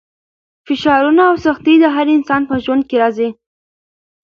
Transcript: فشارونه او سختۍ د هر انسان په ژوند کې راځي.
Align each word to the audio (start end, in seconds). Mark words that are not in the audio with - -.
فشارونه 0.65 1.21
او 1.29 1.35
سختۍ 1.45 1.75
د 1.79 1.85
هر 1.95 2.07
انسان 2.15 2.41
په 2.49 2.55
ژوند 2.63 2.83
کې 2.89 2.95
راځي. 3.01 3.29